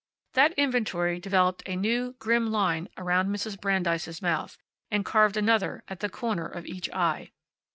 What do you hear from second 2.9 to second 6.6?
around Mrs. Brandeis' mouth, and carved another at the corner